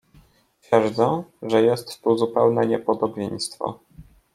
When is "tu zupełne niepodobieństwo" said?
2.01-3.79